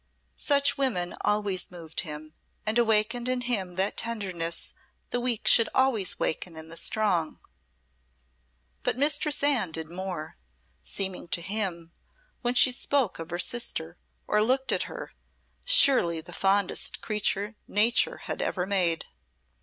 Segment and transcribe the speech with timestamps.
[0.37, 2.33] Such women always moved him
[2.65, 4.73] and awakened in him that tenderness
[5.11, 7.39] the weak should always waken in the strong.
[8.81, 10.37] But Mistress Anne did more;
[10.81, 11.91] seeming to him,
[12.41, 13.95] when she spoke of her sister
[14.25, 15.13] or looked at her,
[15.65, 19.05] surely the fondest creature Nature had ever made.